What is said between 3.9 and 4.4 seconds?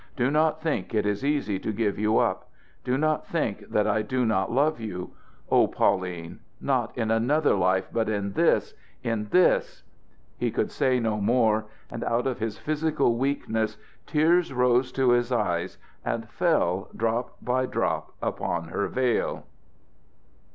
do